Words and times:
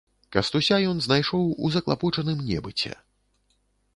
Кастуся 0.35 0.79
ён 0.93 0.97
знайшоў 1.07 1.43
у 1.67 1.69
заклапочаным 1.77 2.41
небыце. 2.49 2.91